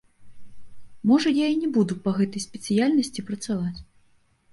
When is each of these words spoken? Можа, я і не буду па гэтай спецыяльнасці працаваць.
Можа, 1.11 1.33
я 1.43 1.47
і 1.55 1.59
не 1.65 1.69
буду 1.75 1.97
па 2.07 2.13
гэтай 2.19 2.41
спецыяльнасці 2.47 3.25
працаваць. 3.29 3.79